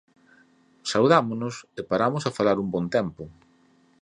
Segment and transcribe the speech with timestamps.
[0.91, 3.23] Saudámonos e paramos a falar un bo tempo.